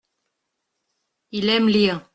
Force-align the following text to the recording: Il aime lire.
Il 1.31 1.47
aime 1.49 1.69
lire. 1.69 2.09